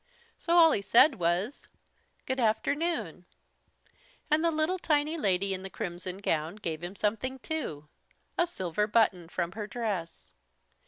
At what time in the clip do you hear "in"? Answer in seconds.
5.53-5.61